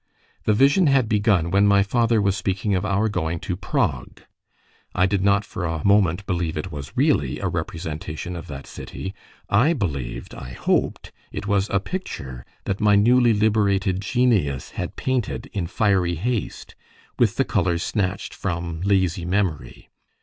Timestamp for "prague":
3.55-4.21